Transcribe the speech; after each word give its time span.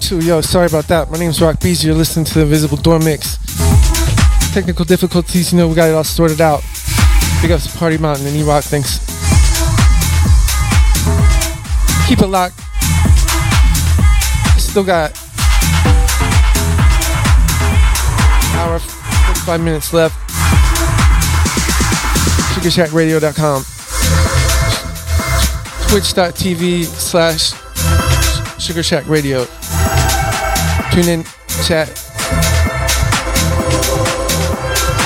Two, 0.00 0.18
yo, 0.20 0.40
sorry 0.40 0.66
about 0.66 0.88
that. 0.88 1.10
My 1.10 1.18
name's 1.18 1.40
Rock 1.40 1.60
Bees. 1.60 1.84
You're 1.84 1.94
listening 1.94 2.24
to 2.26 2.34
the 2.34 2.42
Invisible 2.42 2.76
Door 2.76 3.00
Mix. 3.00 3.38
Technical 4.52 4.84
difficulties, 4.84 5.52
you 5.52 5.58
know, 5.58 5.68
we 5.68 5.74
got 5.74 5.88
it 5.88 5.94
all 5.94 6.04
sorted 6.04 6.40
out. 6.40 6.62
Big 7.40 7.50
ups 7.50 7.70
to 7.70 7.78
Party 7.78 7.96
Mountain 7.96 8.26
and 8.26 8.36
E-Rock, 8.36 8.64
thanks. 8.64 8.98
Keep 12.08 12.20
it 12.20 12.26
locked. 12.26 12.58
Still 14.60 14.84
got 14.84 15.12
hour, 18.56 18.78
45 18.78 19.60
minutes 19.60 19.92
left. 19.92 20.16
SugarShackRadio.com. 22.54 23.62
Twitch.tv 25.88 26.84
slash 26.84 27.52
Sugar 28.60 28.82
Shack 28.82 29.06
Radio. 29.08 29.46
Tune 30.96 31.08
in, 31.10 31.24
chat. 31.66 31.88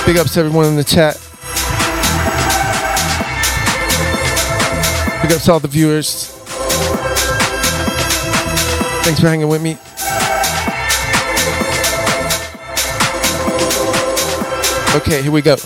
Big 0.06 0.18
ups 0.18 0.34
to 0.34 0.38
everyone 0.38 0.66
in 0.66 0.76
the 0.76 0.84
chat. 0.84 1.16
Big 5.20 5.32
ups 5.32 5.46
to 5.46 5.52
all 5.52 5.58
the 5.58 5.66
viewers. 5.66 6.28
Thanks 9.02 9.18
for 9.18 9.26
hanging 9.26 9.48
with 9.48 9.60
me. 9.60 9.78
Okay, 14.94 15.22
here 15.22 15.32
we 15.32 15.42
go. 15.42 15.56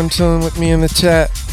Everyone 0.00 0.08
chilling 0.08 0.42
with 0.42 0.58
me 0.58 0.70
in 0.70 0.80
the 0.80 0.88
chat. 0.88 1.49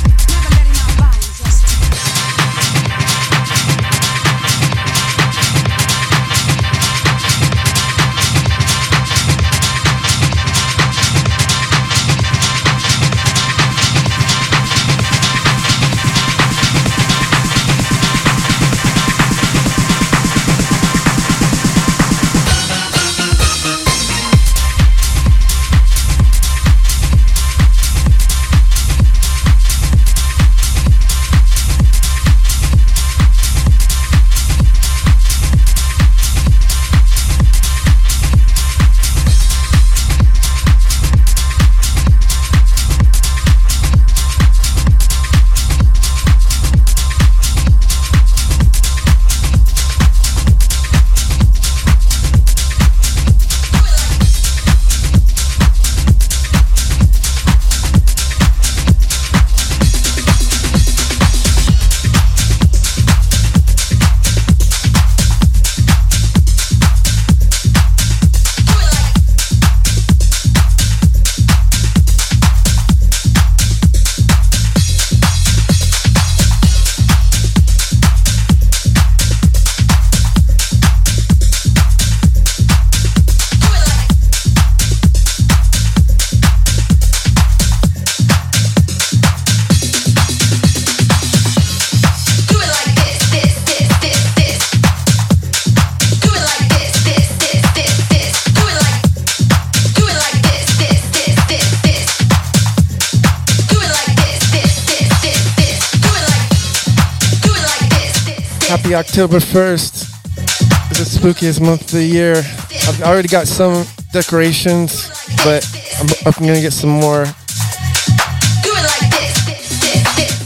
October 109.17 109.39
1st 109.39 110.91
is 110.91 111.19
the 111.19 111.19
spookiest 111.19 111.59
month 111.59 111.81
of 111.81 111.89
the 111.89 112.05
year. 112.05 112.35
I've 112.35 113.01
already 113.01 113.27
got 113.27 113.47
some 113.47 113.83
decorations, 114.11 115.09
but 115.43 115.65
I'm, 115.97 116.05
I'm 116.27 116.33
gonna 116.33 116.61
get 116.61 116.71
some 116.71 116.91
more. 116.91 117.23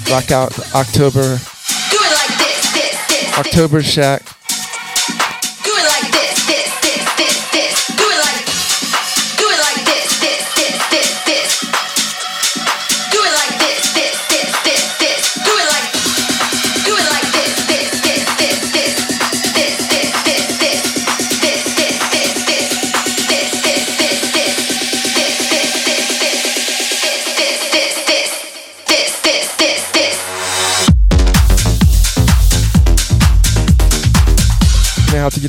Rock 0.10 0.32
out 0.32 0.58
October. 0.74 1.38
October 3.38 3.84
Shack. 3.84 4.24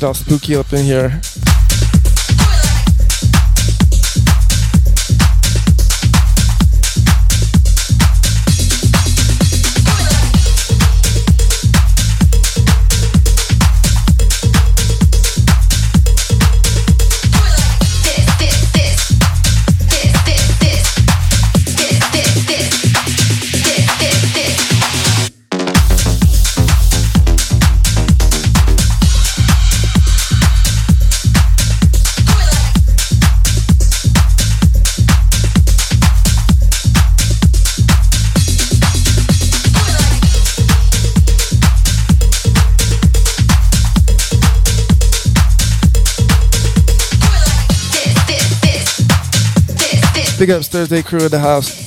Get 0.03 0.07
all 0.07 0.13
spooky 0.13 0.53
up 0.57 0.73
in 0.73 0.83
here. 0.83 1.21
Big 50.43 50.51
ups 50.51 50.67
Thursday 50.67 51.01
crew 51.01 51.23
at 51.23 51.31
the 51.31 51.39
house. 51.39 51.82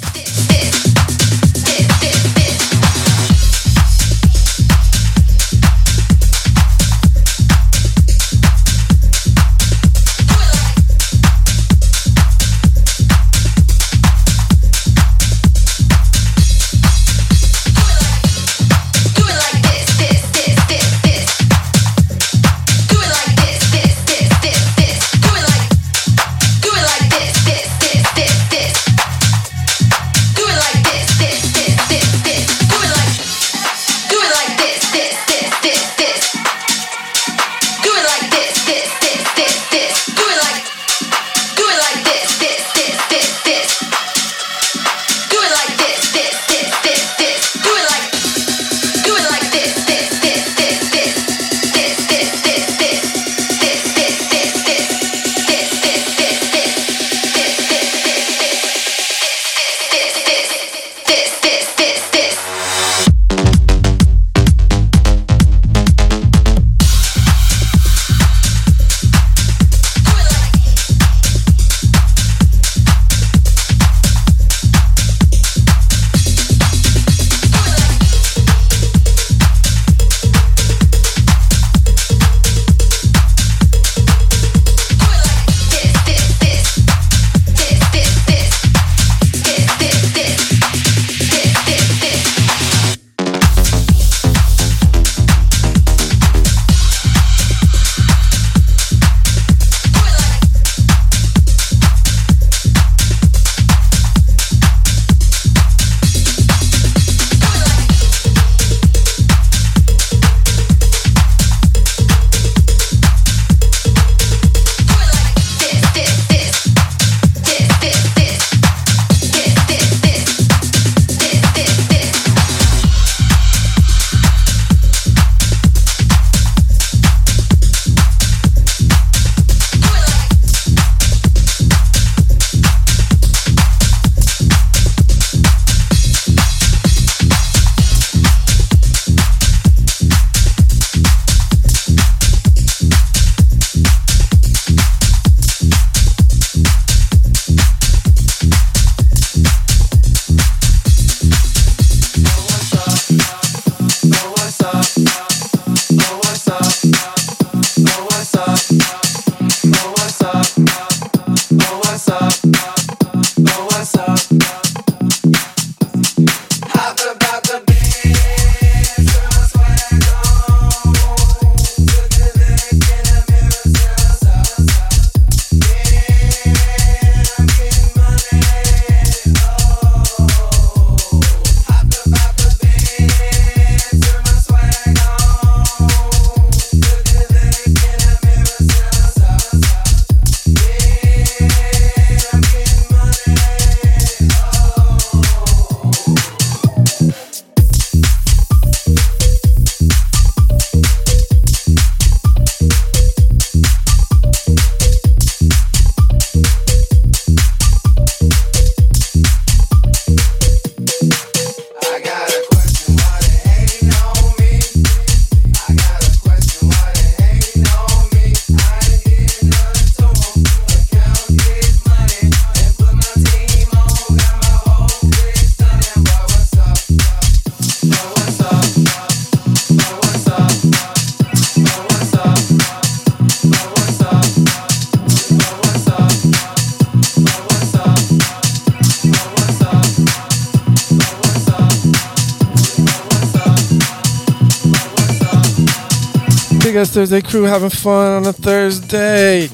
Thursday 246.97 247.21
crew 247.21 247.43
having 247.43 247.69
fun 247.69 248.11
on 248.11 248.27
a 248.27 248.33
Thursday. 248.33 249.51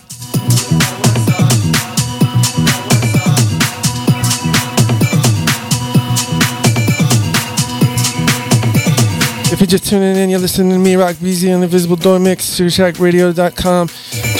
If 9.51 9.59
you're 9.59 9.67
just 9.67 9.89
tuning 9.89 10.15
in, 10.15 10.31
you're 10.31 10.39
listening 10.39 10.71
to 10.71 10.79
me, 10.79 10.95
Rock 10.95 11.17
BZ, 11.17 11.53
on 11.53 11.63
the 11.63 11.67
Visible 11.67 11.97
Door 11.97 12.21
Mix, 12.21 12.45
SugarShackRadio.com, 12.61 13.89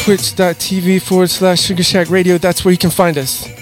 twitch.tv 0.05 1.03
forward 1.03 1.31
slash 1.31 1.61
Sugar 1.61 1.83
Shack 1.83 2.09
Radio. 2.09 2.39
That's 2.39 2.65
where 2.65 2.71
you 2.71 2.79
can 2.79 2.91
find 2.91 3.19
us. 3.19 3.62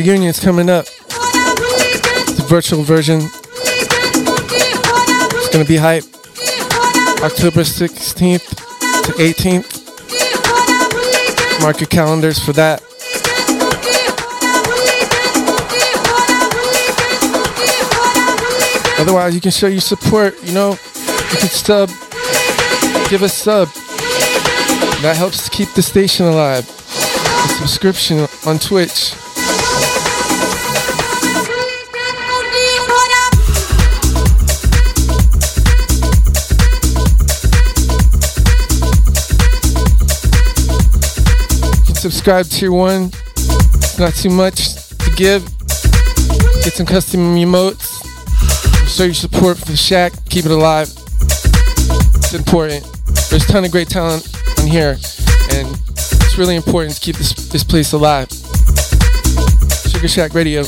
Reunion 0.00 0.30
is 0.30 0.40
coming 0.40 0.70
up. 0.70 0.86
The 0.86 2.46
virtual 2.48 2.82
version. 2.82 3.20
It's 5.36 5.48
gonna 5.50 5.66
be 5.66 5.76
hype. 5.76 6.04
October 7.22 7.64
16th 7.64 8.48
to 9.04 9.12
18th. 9.18 9.76
Mark 11.60 11.80
your 11.80 11.88
calendars 11.88 12.38
for 12.38 12.54
that. 12.54 12.82
Otherwise, 18.98 19.34
you 19.34 19.40
can 19.42 19.50
show 19.50 19.66
your 19.66 19.82
support. 19.82 20.42
You 20.42 20.54
know, 20.54 20.70
you 20.70 21.36
can 21.36 21.50
sub, 21.50 21.90
give 23.10 23.22
a 23.22 23.28
sub. 23.28 23.68
That 25.02 25.16
helps 25.18 25.50
keep 25.50 25.68
the 25.74 25.82
station 25.82 26.24
alive. 26.24 26.66
A 26.66 27.48
subscription 27.58 28.26
on 28.46 28.58
Twitch. 28.58 29.19
Subscribe 42.10 42.44
tier 42.46 42.72
one. 42.72 43.12
Not 43.96 44.14
too 44.14 44.30
much 44.30 44.88
to 44.98 45.12
give. 45.16 45.44
Get 46.64 46.72
some 46.72 46.84
custom 46.84 47.20
emotes. 47.36 48.04
Show 48.88 49.04
your 49.04 49.14
support 49.14 49.58
for 49.58 49.66
the 49.66 49.76
Shack. 49.76 50.12
Keep 50.28 50.46
it 50.46 50.50
alive. 50.50 50.88
It's 52.16 52.34
important. 52.34 52.84
There's 53.30 53.48
a 53.48 53.52
ton 53.52 53.64
of 53.64 53.70
great 53.70 53.88
talent 53.88 54.28
on 54.58 54.66
here, 54.66 54.98
and 55.52 55.68
it's 56.02 56.36
really 56.36 56.56
important 56.56 56.96
to 56.96 57.00
keep 57.00 57.14
this 57.16 57.32
this 57.48 57.62
place 57.62 57.92
alive. 57.92 58.28
Sugar 59.88 60.08
Shack 60.08 60.34
Radio. 60.34 60.64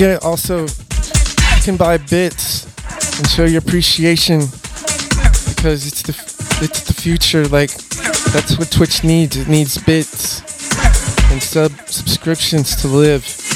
Forget 0.00 0.24
also 0.24 0.62
you 0.62 1.62
can 1.62 1.76
buy 1.76 1.98
bits 1.98 2.64
and 3.18 3.28
show 3.28 3.44
your 3.44 3.58
appreciation 3.58 4.38
because 4.40 5.86
it's 5.86 6.00
the 6.00 6.12
it's 6.64 6.80
the 6.84 6.94
future. 6.94 7.46
Like 7.48 7.70
that's 8.32 8.58
what 8.58 8.70
Twitch 8.72 9.04
needs. 9.04 9.36
It 9.36 9.46
needs 9.46 9.76
bits 9.76 10.40
and 11.30 11.42
sub 11.42 11.72
subscriptions 11.86 12.76
to 12.76 12.88
live. 12.88 13.49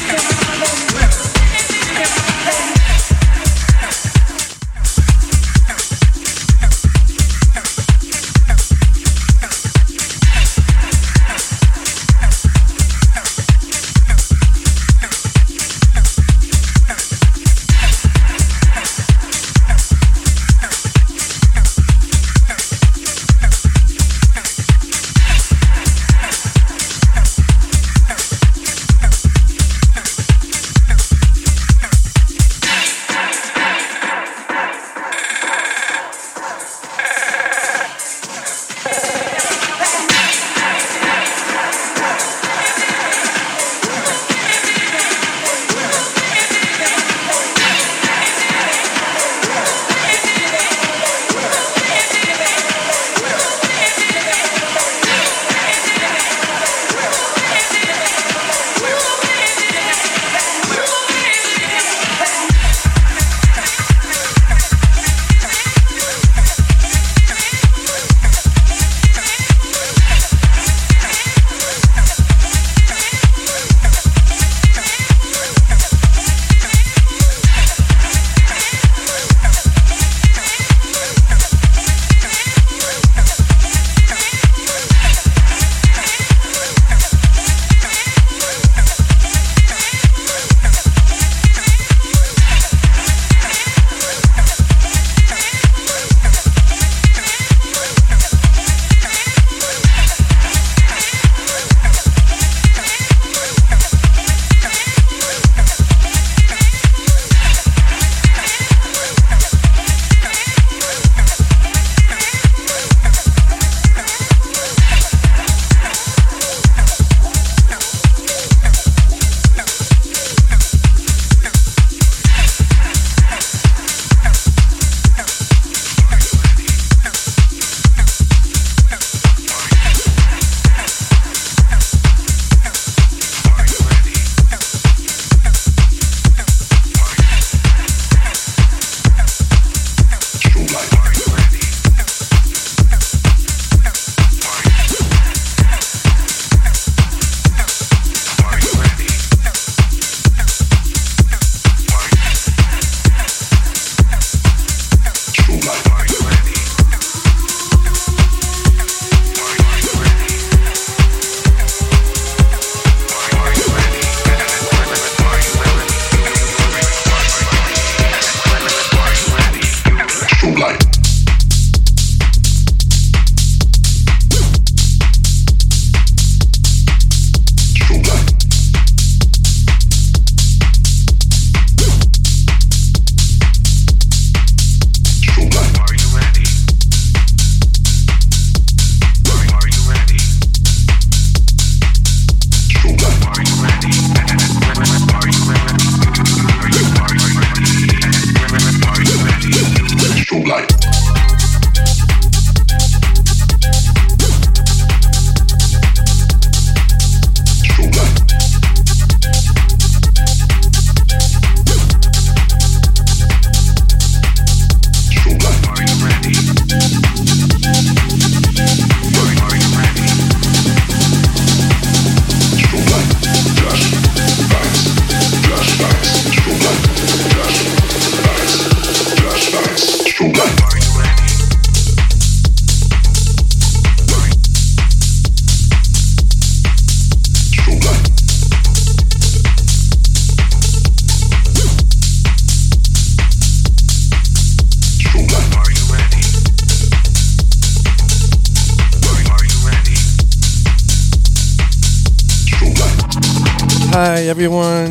Everyone 254.35 254.84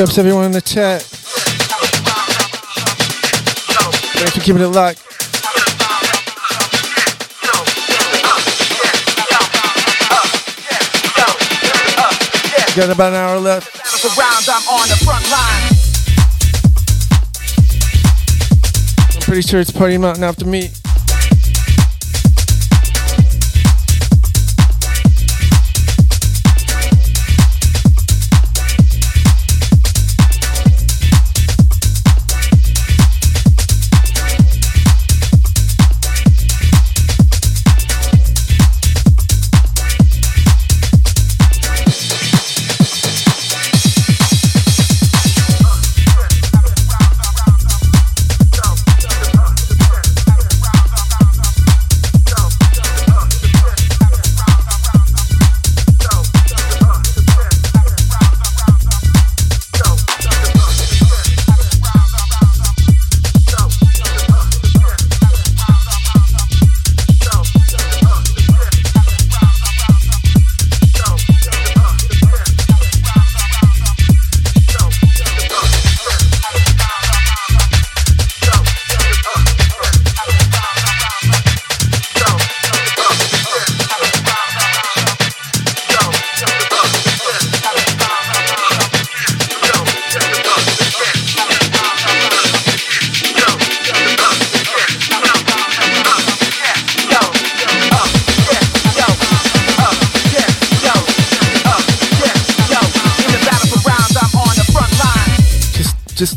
Big 0.00 0.08
ups 0.08 0.16
everyone 0.16 0.46
in 0.46 0.52
the 0.52 0.62
chat. 0.62 1.02
Thanks 4.16 4.32
for 4.34 4.40
keeping 4.40 4.62
it 4.62 4.68
locked. 4.68 5.04
Got 12.74 12.88
about 12.88 13.12
an 13.12 13.18
hour 13.18 13.38
left. 13.40 13.78
I'm 19.14 19.20
pretty 19.20 19.42
sure 19.42 19.60
it's 19.60 19.70
party 19.70 19.98
mountain 19.98 20.24
after 20.24 20.46
me. 20.46 20.70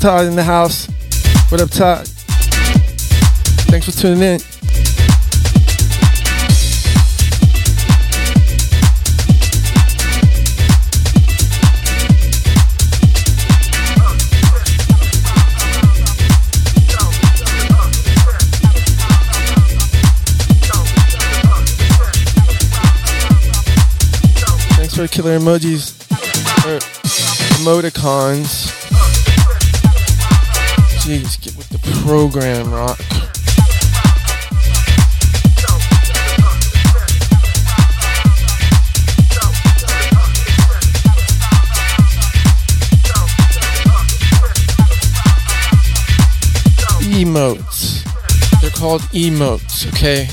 Todd 0.04 0.26
in 0.26 0.36
the 0.36 0.44
house. 0.44 0.88
What 1.50 1.62
up, 1.62 1.70
Todd? 1.70 2.06
Thanks 3.70 3.86
for 3.86 3.94
tuning 3.94 4.22
in. 4.22 4.40
Thanks 24.76 24.98
for 24.98 25.08
killer 25.08 25.40
emojis 25.40 25.94
or 26.66 26.80
emoticons. 27.62 28.83
Jeez, 31.04 31.38
get 31.42 31.54
with 31.58 31.68
the 31.68 31.80
program, 32.06 32.72
Rock. 32.72 32.98
Emotes. 47.12 48.62
They're 48.62 48.70
called 48.70 49.02
emotes, 49.12 49.86
okay? 49.90 50.30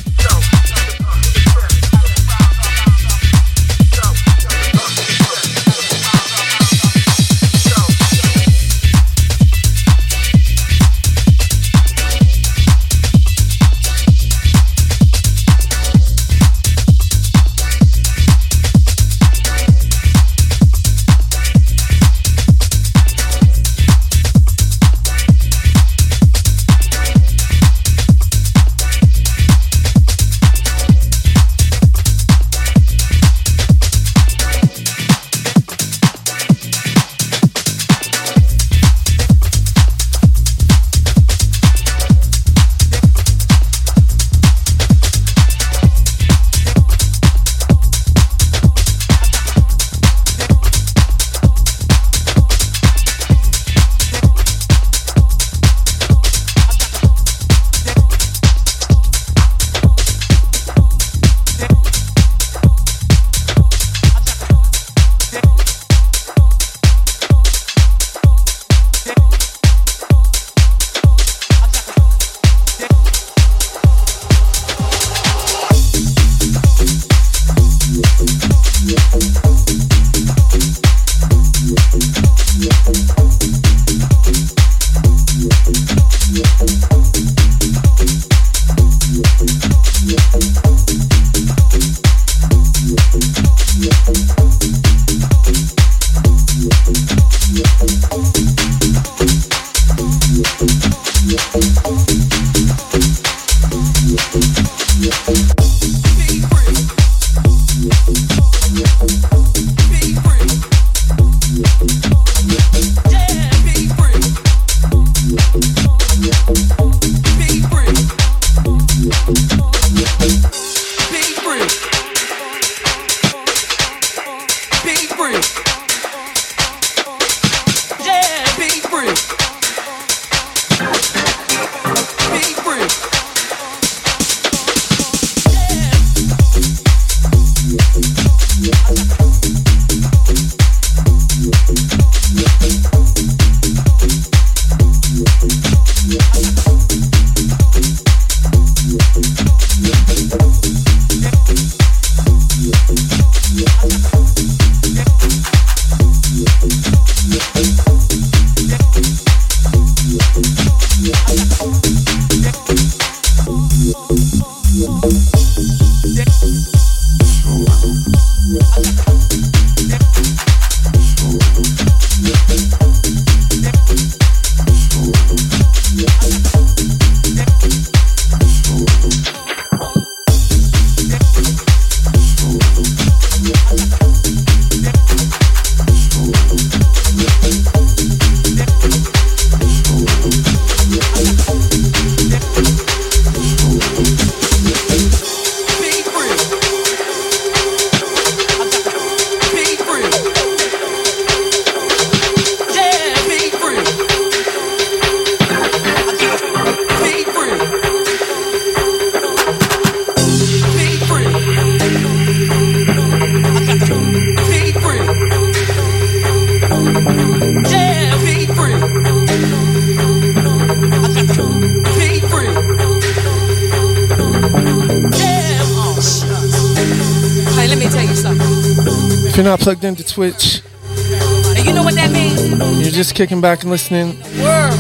Plugged 229.61 229.85
into 229.85 230.03
Twitch, 230.03 230.63
and 230.89 231.67
you 231.67 231.73
know 231.75 231.85
what 231.85 231.95
that 231.95 232.11
means? 232.11 232.49
You're 232.81 232.91
just 232.91 233.15
kicking 233.15 233.41
back 233.43 233.61
and 233.63 233.71
listening. 233.71 234.17
I 234.41 234.73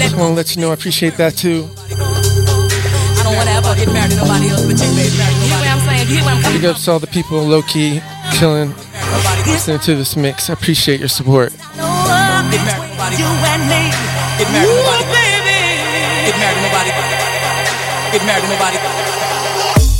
just 0.00 0.16
want 0.16 0.32
to 0.32 0.34
let 0.34 0.56
you 0.56 0.62
know 0.62 0.70
I 0.70 0.74
appreciate 0.74 1.16
that 1.18 1.36
too. 1.36 1.68
I 1.92 3.22
don't 3.22 3.36
want 3.36 3.46
to 3.48 3.54
ever 3.54 3.76
get 3.76 3.92
married 3.92 4.12
to 4.12 4.16
nobody 4.16 4.48
else 4.48 4.64
but 4.64 4.80
you, 4.80 4.88
baby. 4.96 5.12
You 5.12 5.52
hear 5.52 5.60
what 5.60 5.68
I'm 5.68 5.80
saying? 5.84 6.08
You 6.08 6.14
hear 6.16 6.24
what 6.24 6.34
I'm 6.34 6.42
coming 6.42 6.60
Big 6.60 6.64
ups 6.64 6.84
to 6.86 6.92
all 6.92 6.98
the 6.98 7.06
people 7.12 7.44
low 7.44 7.60
key, 7.62 8.00
chilling, 8.32 8.72
listening 9.44 9.80
to 9.80 9.94
this 9.94 10.16
mix. 10.16 10.48
I 10.48 10.54
appreciate 10.54 10.98
your 11.00 11.12
support. 11.12 11.52
Get 11.52 12.64
married 12.64 12.88
nobody. 12.88 13.16
You 13.20 13.28
and 13.28 13.62
me. 13.68 13.92
Get 14.40 14.48
married 14.48 14.64
to 14.64 14.80
nobody. 14.80 15.04
Get 16.24 16.36
married 16.40 16.56
to 16.56 16.62
nobody. 16.64 16.90
Get 18.16 18.22
married 18.24 18.44
to 18.44 18.48
nobody. 18.48 19.91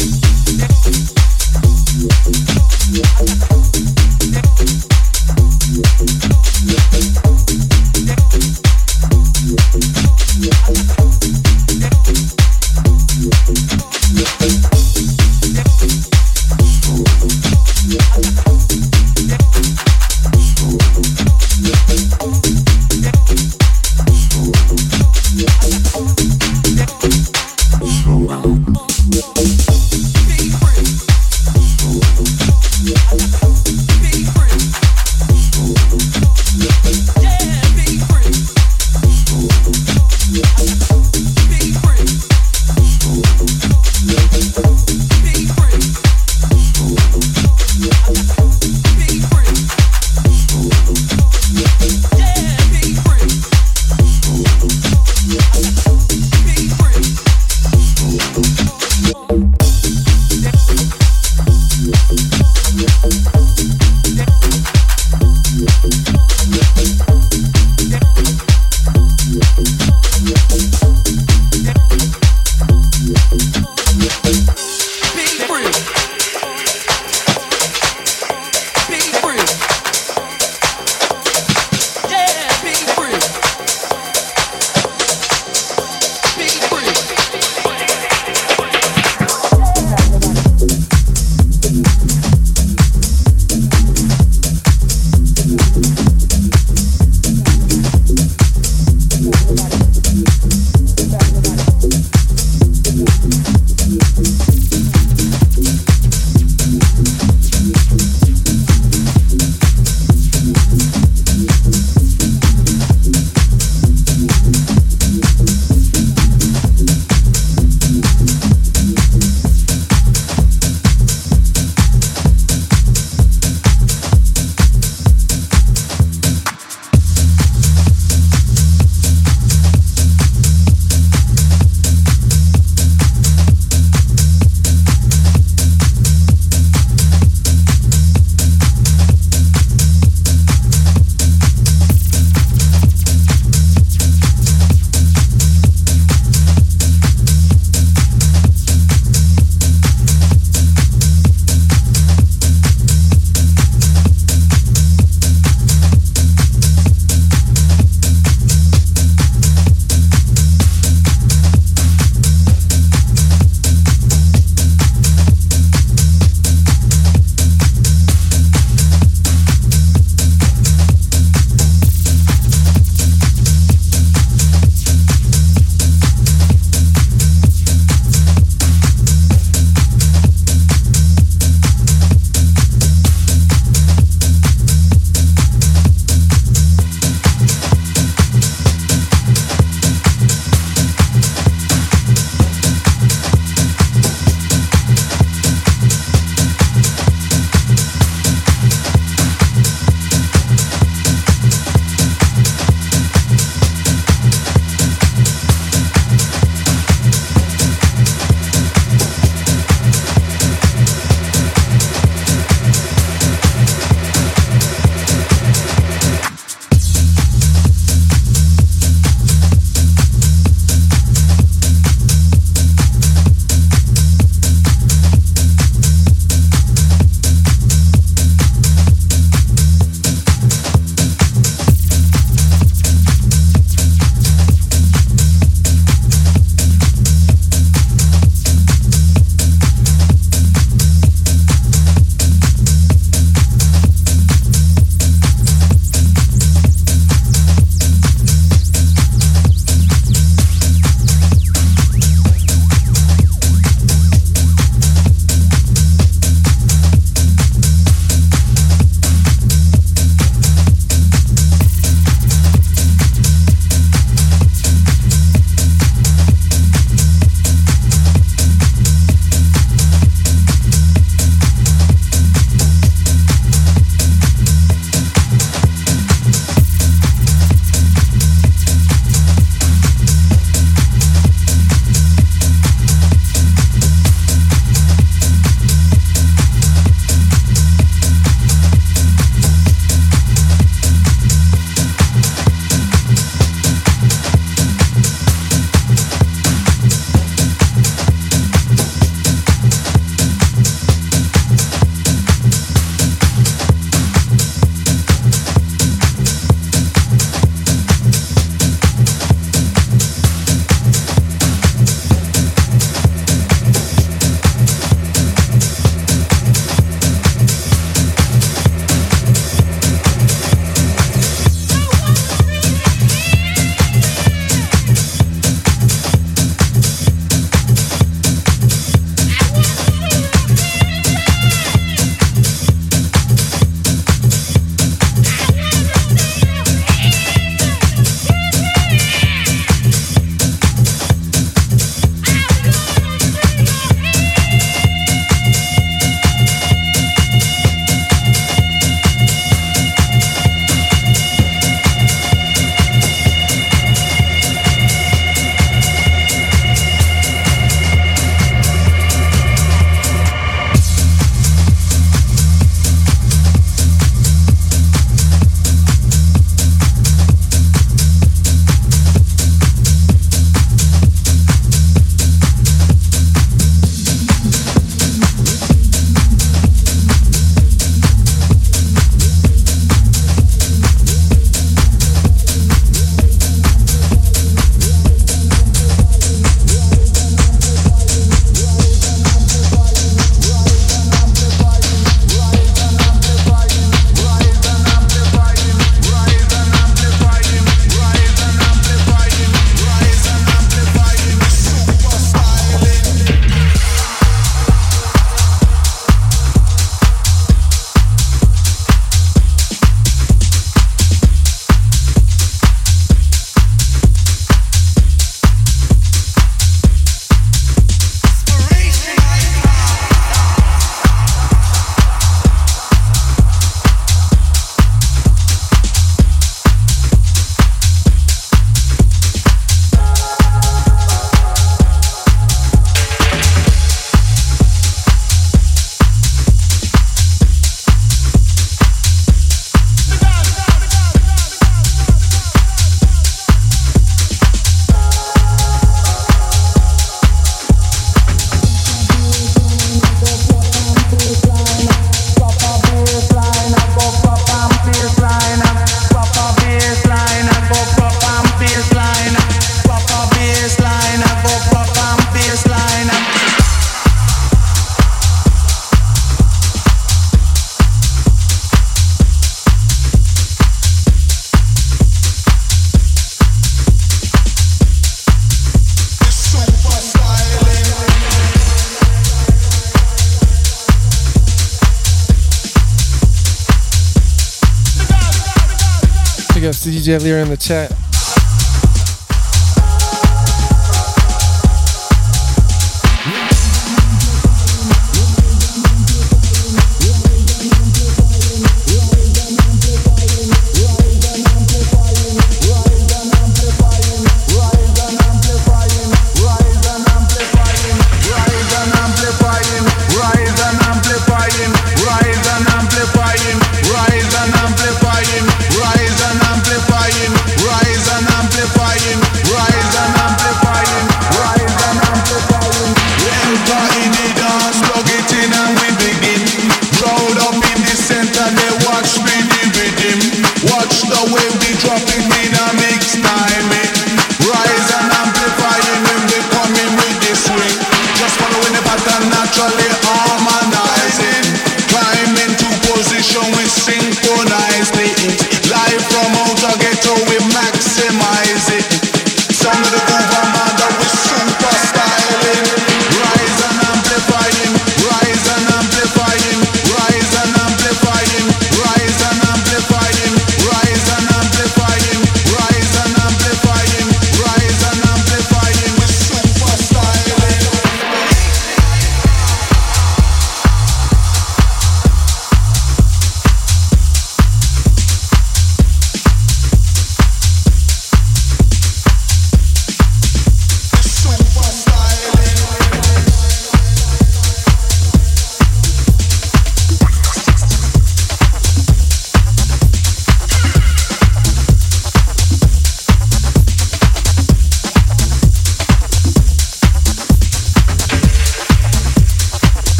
DJ 487.02 487.20
Lyra 487.20 487.42
in 487.42 487.48
the 487.48 487.56
chat. 487.56 488.01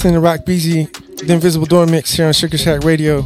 Listening 0.00 0.14
to 0.14 0.20
Rock 0.20 0.46
Beezy, 0.46 0.84
the 1.26 1.34
Invisible 1.34 1.66
Door 1.66 1.88
Mix 1.88 2.12
here 2.12 2.26
on 2.26 2.32
Sugar 2.32 2.56
Shack 2.56 2.84
Radio. 2.84 3.20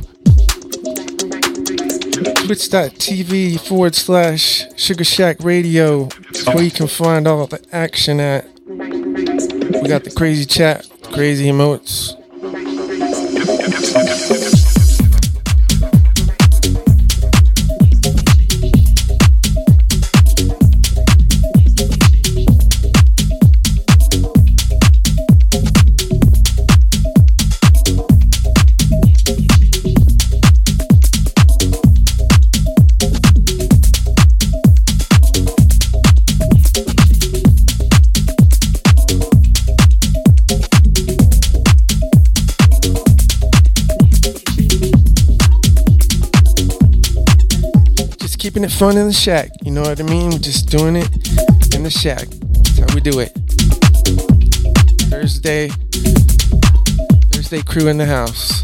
Twitch.tv 2.46 3.60
forward 3.60 3.94
slash 3.94 4.64
Sugar 4.76 5.04
Shack 5.04 5.36
Radio. 5.44 6.08
where 6.46 6.64
you 6.64 6.72
can 6.72 6.88
find 6.88 7.28
all 7.28 7.46
the 7.46 7.64
action 7.70 8.18
at. 8.18 8.48
We 8.66 9.86
got 9.88 10.02
the 10.02 10.12
crazy 10.16 10.44
chat, 10.44 10.90
crazy 11.12 11.46
emotes. 11.46 12.03
Shack. 49.14 49.50
You 49.62 49.70
know 49.70 49.82
what 49.82 50.00
I 50.00 50.02
mean? 50.02 50.32
Just 50.42 50.68
doing 50.68 50.96
it 50.96 51.08
in 51.74 51.84
the 51.84 51.90
shack. 51.90 52.26
That's 52.28 52.78
how 52.78 52.86
we 52.94 53.00
do 53.00 53.20
it. 53.20 53.32
Thursday, 55.08 55.68
Thursday 57.32 57.62
crew 57.62 57.88
in 57.88 57.96
the 57.96 58.06
house. 58.06 58.63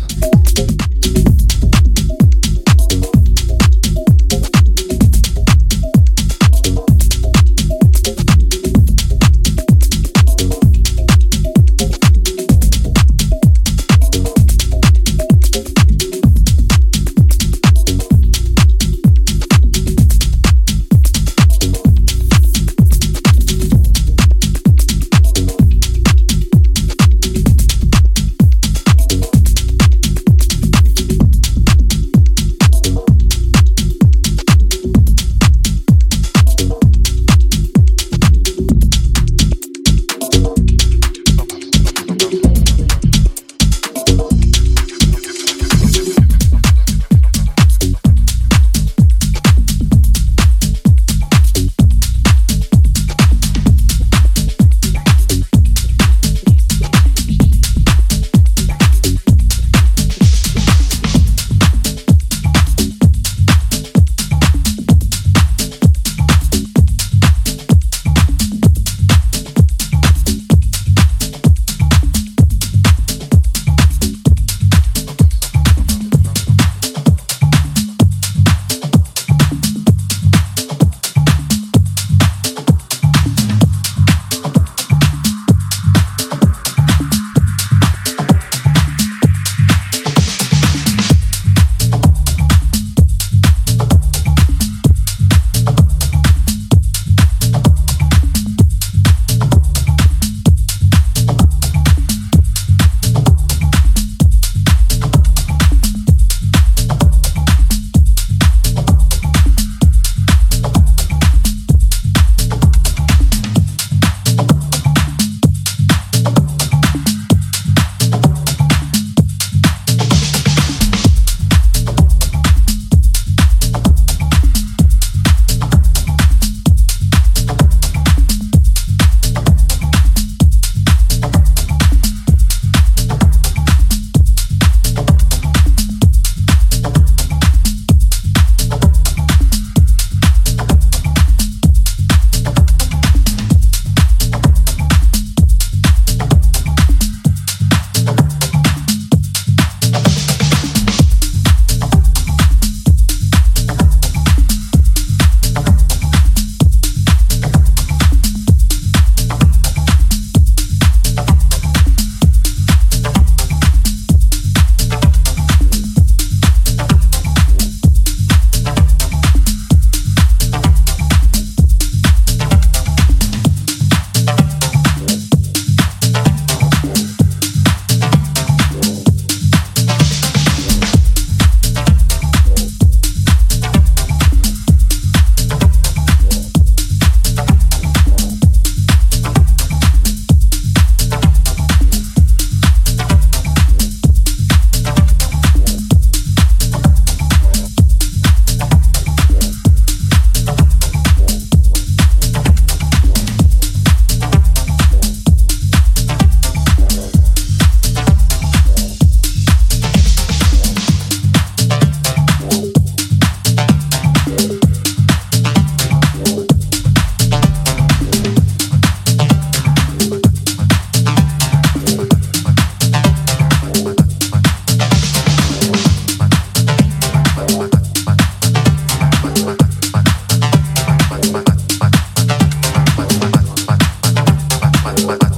what. 235.07 235.30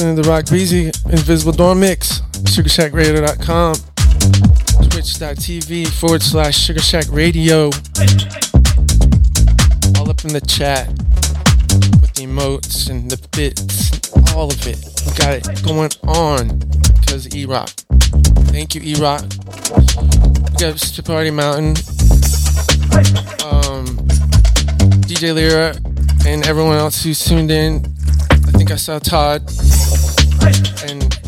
Listening 0.00 0.22
to 0.22 0.30
Rock 0.30 0.46
Breezy, 0.46 0.86
Invisible 1.10 1.52
Dawn 1.52 1.78
Mix, 1.78 2.20
SugarShackRadio.com, 2.32 3.74
Twitch.tv 4.88 5.88
forward 5.88 6.22
slash 6.22 6.56
Sugar 6.56 6.80
Shack 6.80 7.04
Radio. 7.10 7.66
All 9.98 10.08
up 10.08 10.24
in 10.24 10.32
the 10.32 10.42
chat 10.48 10.88
with 12.00 12.14
the 12.14 12.24
emotes 12.24 12.88
and 12.88 13.10
the 13.10 13.18
bits, 13.36 14.10
all 14.34 14.50
of 14.50 14.66
it. 14.66 14.78
We 15.04 15.12
got 15.18 15.34
it 15.34 15.62
going 15.62 15.90
on 16.08 16.58
because 17.00 17.26
of 17.26 17.34
E-Rock. 17.34 17.68
Thank 18.48 18.74
you, 18.74 18.80
E-Rock. 18.82 19.20
We 19.20 20.56
got. 20.56 21.04
Party 21.04 21.30
Mountain, 21.30 21.76
um, 23.44 23.84
DJ 25.04 25.34
Lyra, 25.34 25.76
and 26.26 26.46
everyone 26.46 26.78
else 26.78 27.02
who's 27.02 27.22
tuned 27.22 27.50
in. 27.50 27.99
I 28.70 28.76
saw 28.76 29.00
Todd 29.00 29.42
and 30.88 31.18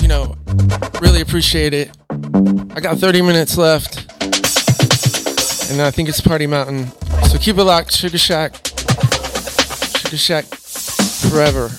you 0.00 0.08
know, 0.08 0.36
really 1.02 1.20
appreciate 1.20 1.74
it. 1.74 1.90
I 2.74 2.80
got 2.80 2.96
30 2.96 3.20
minutes 3.20 3.58
left, 3.58 4.10
and 5.70 5.82
I 5.82 5.90
think 5.90 6.08
it's 6.08 6.20
Party 6.20 6.46
Mountain. 6.46 6.86
So 7.30 7.36
keep 7.38 7.58
it 7.58 7.64
locked, 7.64 7.92
Sugar 7.92 8.16
Shack, 8.16 8.54
Sugar 9.98 10.16
Shack 10.16 10.44
forever. 10.46 11.70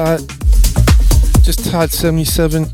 Todd. 0.00 0.26
Just 1.42 1.70
Todd 1.70 1.90
77. 1.90 2.64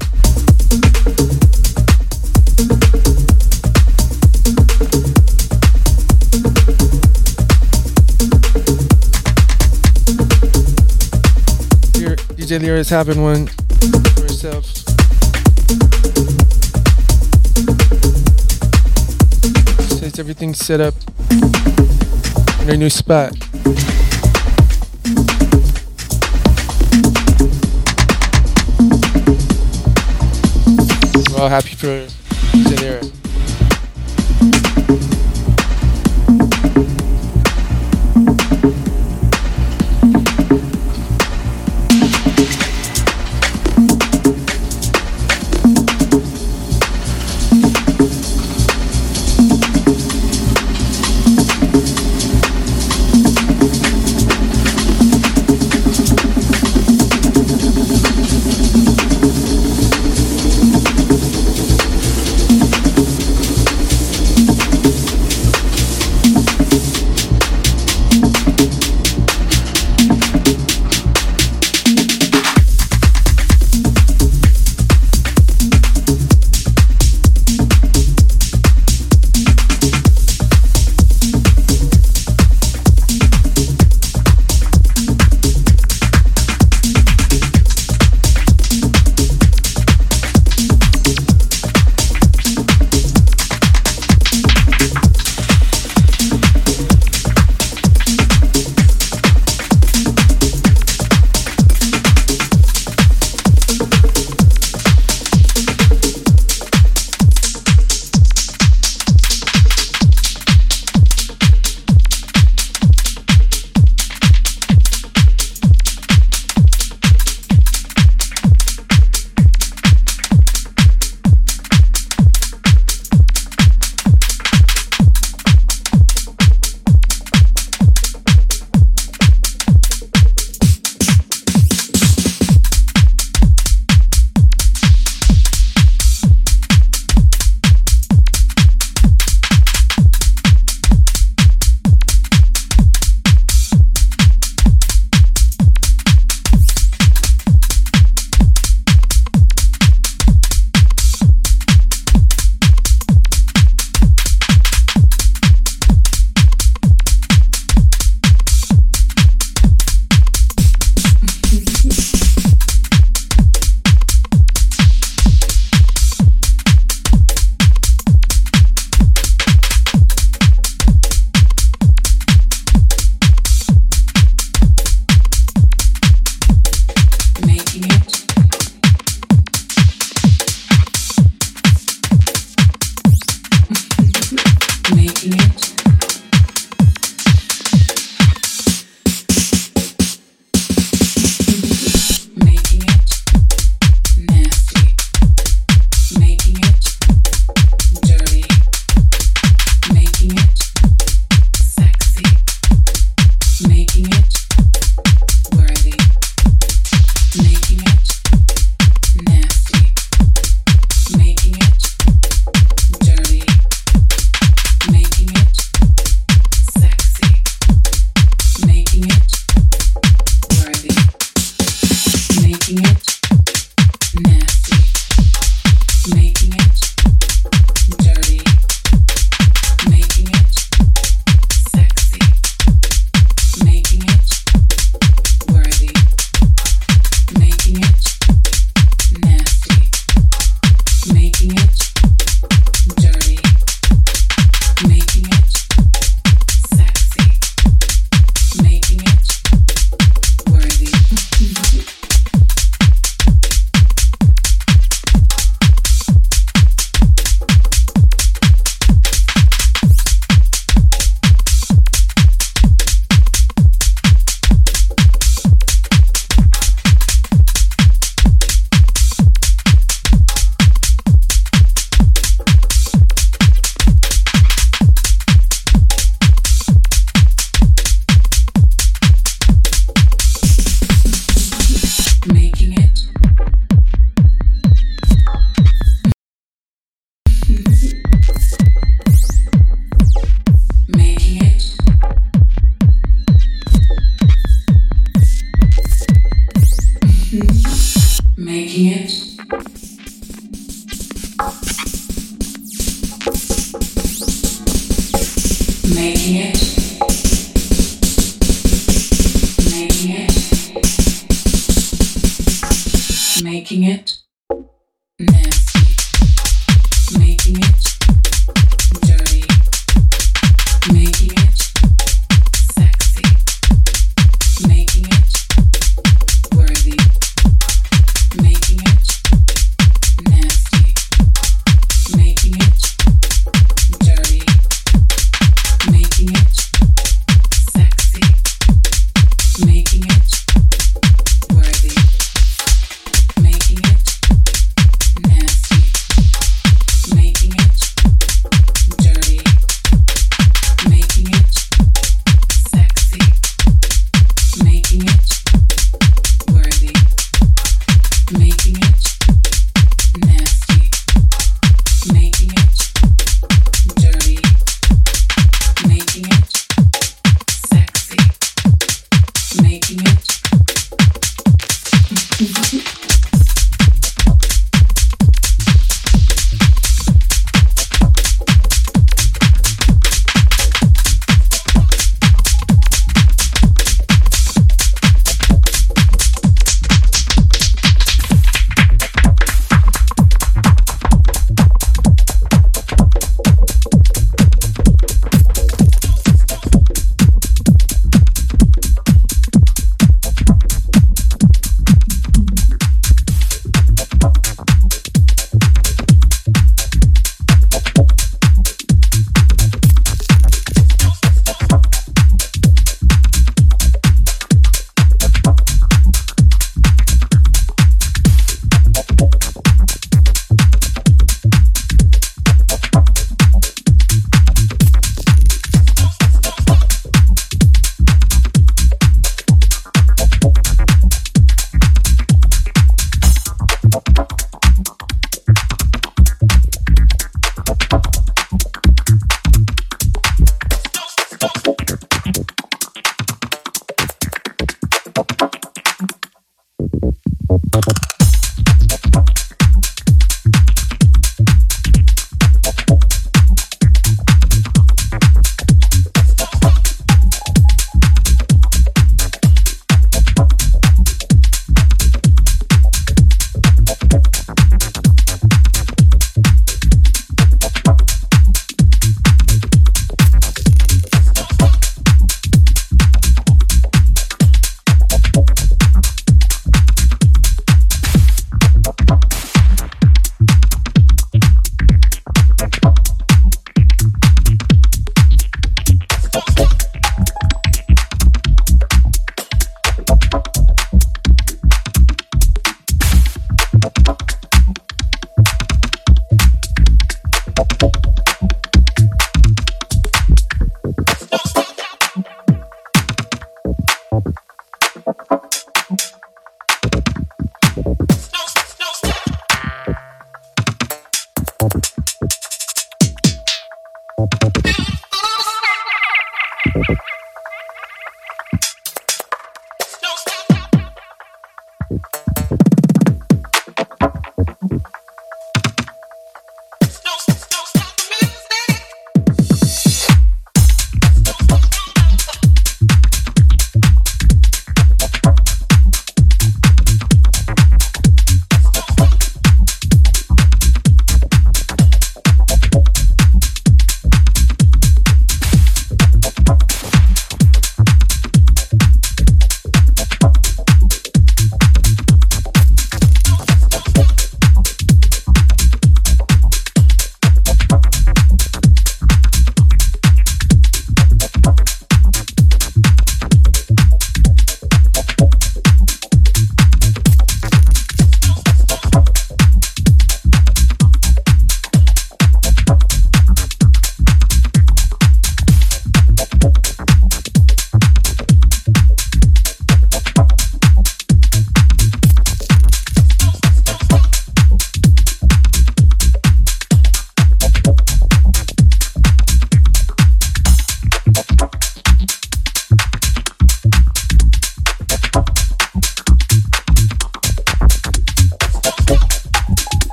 Here, 11.95 12.15
DJ 12.37 12.63
Lyra 12.63 12.79
is 12.79 12.91
having 12.91 13.21
one 13.21 13.49
for 13.49 14.23
herself. 14.23 14.65
Says 19.99 20.21
everything's 20.21 20.59
set 20.59 20.81
up 20.81 20.95
in 22.61 22.69
her 22.69 22.77
new 22.77 22.89
spot. 22.89 23.46
We're 31.37 31.43
all 31.43 31.49
happy 31.51 31.75
for 31.75 32.07
Zanera. 32.57 33.06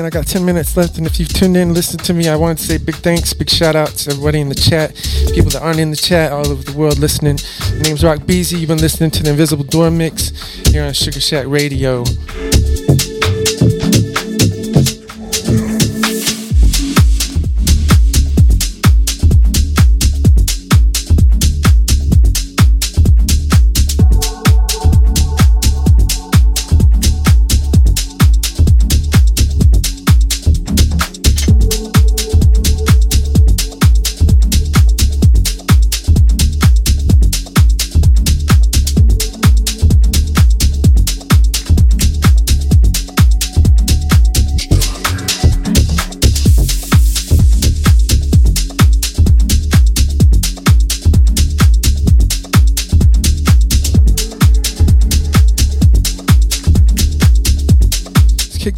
Man. 0.00 0.06
I 0.06 0.10
got 0.10 0.26
10 0.26 0.44
minutes 0.44 0.76
left, 0.76 0.98
and 0.98 1.06
if 1.06 1.20
you've 1.20 1.28
tuned 1.28 1.56
in, 1.56 1.74
listened 1.74 2.02
to 2.04 2.14
me, 2.14 2.28
I 2.28 2.36
want 2.36 2.58
to 2.58 2.64
say 2.64 2.78
big 2.78 2.96
thanks, 2.96 3.32
big 3.32 3.50
shout 3.50 3.76
out 3.76 3.88
to 3.88 4.10
everybody 4.10 4.40
in 4.40 4.48
the 4.48 4.54
chat, 4.54 4.94
people 5.34 5.50
that 5.50 5.62
aren't 5.62 5.78
in 5.78 5.90
the 5.90 5.96
chat, 5.96 6.32
all 6.32 6.46
over 6.48 6.62
the 6.62 6.76
world 6.76 6.98
listening. 6.98 7.38
My 7.76 7.82
name's 7.82 8.02
Rock 8.02 8.24
Beezy. 8.26 8.58
You've 8.58 8.68
been 8.68 8.78
listening 8.78 9.10
to 9.12 9.22
the 9.22 9.30
Invisible 9.30 9.64
Door 9.64 9.90
Mix 9.92 10.30
here 10.68 10.84
on 10.84 10.92
Sugar 10.92 11.20
Shack 11.20 11.46
Radio. 11.48 12.04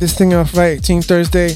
This 0.02 0.18
thing 0.18 0.34
off 0.34 0.56
right. 0.56 0.82
Team 0.82 1.00
Thursday. 1.00 1.52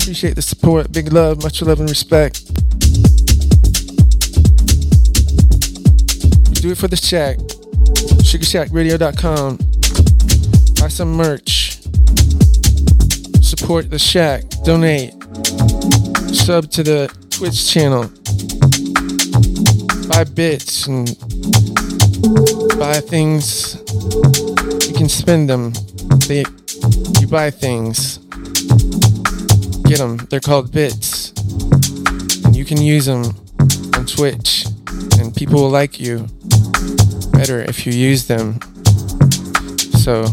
Appreciate 0.00 0.36
the 0.36 0.40
support. 0.40 0.90
Big 0.90 1.12
love, 1.12 1.42
much 1.42 1.60
love 1.60 1.80
and 1.80 1.90
respect. 1.90 2.46
Do 6.62 6.70
it 6.70 6.78
for 6.78 6.88
the 6.88 6.96
shack. 6.96 7.36
SugarShackRadio.com. 8.24 9.58
Buy 10.80 10.88
some 10.88 11.12
merch 11.12 11.65
support 13.66 13.90
the 13.90 13.98
shack, 13.98 14.44
donate, 14.62 15.10
sub 16.32 16.70
to 16.70 16.84
the 16.84 17.12
Twitch 17.30 17.68
channel, 17.68 18.04
buy 20.08 20.22
bits 20.22 20.86
and 20.86 21.18
buy 22.78 23.00
things. 23.00 23.74
You 24.86 24.94
can 24.94 25.08
spend 25.08 25.50
them. 25.50 25.72
They, 26.28 26.44
you 27.18 27.26
buy 27.26 27.50
things. 27.50 28.18
Get 29.82 29.98
them. 29.98 30.18
They're 30.30 30.38
called 30.38 30.70
bits. 30.70 31.32
And 32.44 32.54
you 32.54 32.64
can 32.64 32.80
use 32.80 33.06
them 33.06 33.24
on 33.96 34.06
Twitch, 34.06 34.66
and 35.18 35.34
people 35.34 35.60
will 35.60 35.70
like 35.70 35.98
you 35.98 36.28
better 37.32 37.62
if 37.62 37.84
you 37.84 37.92
use 37.92 38.28
them. 38.28 38.60
So 40.04 40.24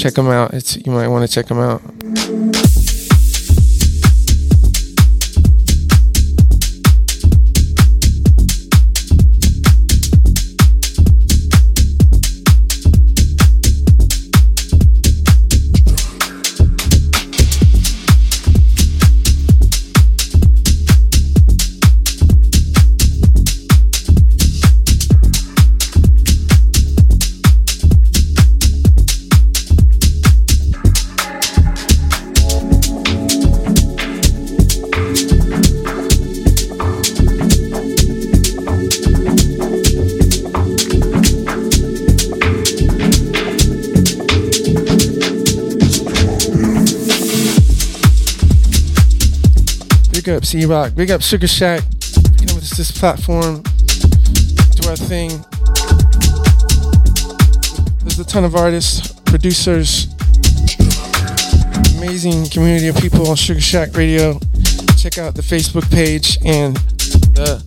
check 0.00 0.14
them 0.14 0.28
out. 0.28 0.54
It's 0.54 0.76
you 0.76 0.92
might 0.92 1.08
want 1.08 1.28
to 1.28 1.32
check 1.32 1.46
them 1.46 1.58
out. 1.58 1.82
Up 50.40 50.46
C 50.46 50.64
Rock. 50.64 50.94
Big 50.94 51.10
up 51.10 51.20
Sugar 51.20 51.46
Shack. 51.46 51.82
Up 51.82 52.56
this 52.56 52.90
platform. 52.98 53.60
Do 53.60 54.88
our 54.88 54.96
thing. 54.96 55.28
There's 58.00 58.18
a 58.18 58.24
ton 58.24 58.44
of 58.44 58.56
artists, 58.56 59.12
producers, 59.26 60.06
amazing 61.98 62.48
community 62.48 62.88
of 62.88 62.96
people 62.96 63.28
on 63.28 63.36
Sugar 63.36 63.60
Shack 63.60 63.94
Radio. 63.94 64.38
Check 64.96 65.18
out 65.18 65.34
the 65.34 65.42
Facebook 65.42 65.90
page 65.90 66.38
and 66.46 66.76
the 67.36 67.62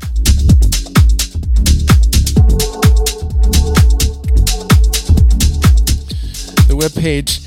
the 6.67 6.75
web 6.75 6.93
page 6.95 7.39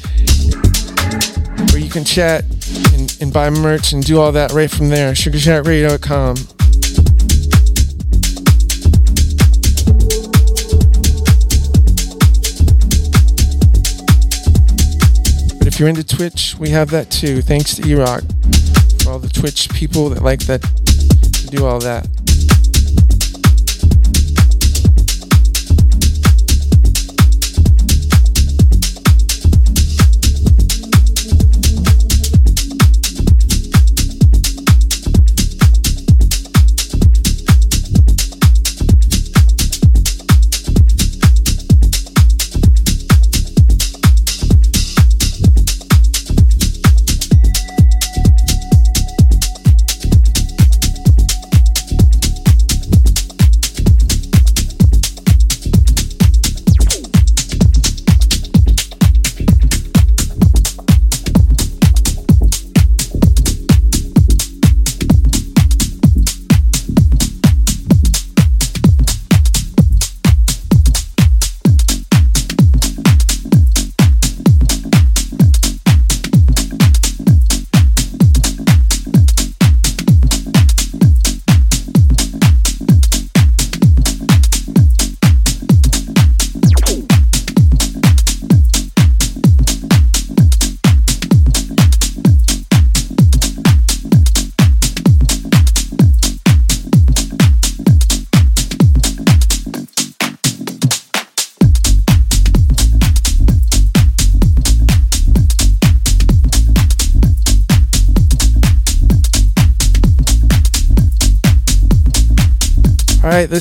where 1.72 1.82
you 1.82 1.90
can 1.90 2.04
chat 2.04 2.44
and, 2.76 3.16
and 3.20 3.32
buy 3.32 3.50
merch 3.50 3.92
and 3.92 4.04
do 4.04 4.20
all 4.20 4.32
that 4.32 4.52
right 4.52 4.70
from 4.70 4.88
there. 4.88 5.12
SugarShackRadio.com. 5.12 6.34
But 15.58 15.66
if 15.66 15.80
you're 15.80 15.88
into 15.88 16.04
Twitch, 16.04 16.56
we 16.58 16.70
have 16.70 16.90
that 16.90 17.10
too. 17.10 17.42
Thanks 17.42 17.74
to 17.76 17.88
E-Rock 17.88 18.22
for 19.02 19.10
all 19.12 19.18
the 19.18 19.30
Twitch 19.32 19.68
people 19.70 20.08
that 20.10 20.22
like 20.22 20.40
that 20.46 20.62
to 20.62 21.46
do 21.48 21.64
all 21.64 21.78
that. 21.80 22.15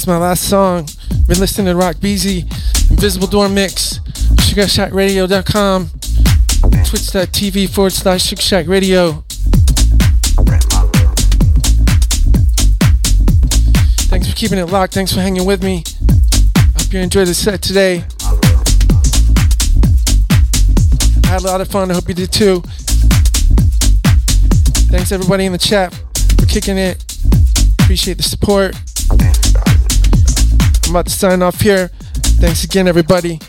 My 0.07 0.17
last 0.17 0.47
song. 0.47 0.87
Been 1.27 1.39
listening 1.39 1.65
to 1.65 1.75
Rock 1.75 1.99
Beezy, 1.99 2.41
Invisible 2.91 3.25
Door 3.25 3.49
Mix, 3.49 3.97
SugarShackRadio.com, 4.45 5.89
twitch.tv 6.85 7.69
forward 7.69 7.91
slash 7.91 8.25
Sugar 8.25 8.41
Shack 8.41 8.67
Radio. 8.67 9.23
Thanks 14.09 14.29
for 14.29 14.35
keeping 14.35 14.59
it 14.59 14.65
locked. 14.65 14.93
Thanks 14.93 15.11
for 15.11 15.21
hanging 15.21 15.43
with 15.43 15.63
me. 15.63 15.83
Hope 16.77 16.93
you 16.93 16.99
enjoyed 16.99 17.27
the 17.27 17.33
set 17.33 17.63
today. 17.63 18.03
I 21.23 21.27
had 21.27 21.41
a 21.41 21.47
lot 21.47 21.61
of 21.61 21.67
fun. 21.67 21.89
I 21.89 21.95
hope 21.95 22.07
you 22.07 22.13
did 22.13 22.31
too. 22.31 22.61
Thanks 24.91 25.11
everybody 25.11 25.45
in 25.45 25.51
the 25.51 25.57
chat 25.57 25.95
for 26.39 26.45
kicking 26.45 26.77
it. 26.77 27.03
Appreciate 27.79 28.17
the 28.17 28.23
support. 28.23 28.75
About 30.95 31.07
to 31.07 31.11
sign 31.11 31.41
off 31.41 31.59
here. 31.59 31.89
Thanks 32.39 32.63
again, 32.63 32.87
everybody. 32.87 33.41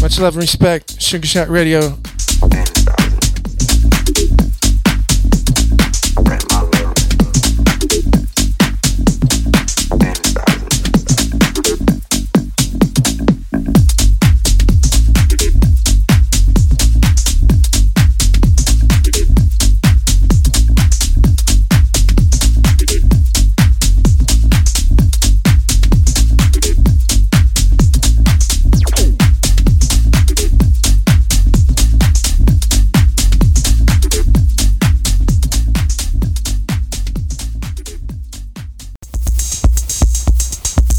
Much 0.00 0.20
love 0.20 0.34
and 0.34 0.42
respect. 0.42 1.02
Sugar 1.02 1.26
Shack 1.26 1.48
Radio. 1.48 1.98